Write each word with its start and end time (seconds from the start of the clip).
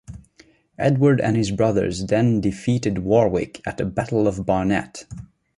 Edward 0.79 1.21
and 1.21 1.37
his 1.37 1.51
brothers 1.51 2.07
then 2.07 2.41
defeated 2.41 2.97
Warwick 2.97 3.61
at 3.67 3.77
the 3.77 3.85
Battle 3.85 4.27
of 4.27 4.47
Barnet. 4.47 5.05